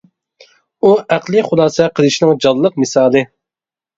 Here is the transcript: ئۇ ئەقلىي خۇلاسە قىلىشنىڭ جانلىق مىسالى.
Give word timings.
ئۇ 0.87 0.93
ئەقلىي 1.15 1.43
خۇلاسە 1.49 1.89
قىلىشنىڭ 1.99 2.33
جانلىق 2.47 2.79
مىسالى. 2.85 3.25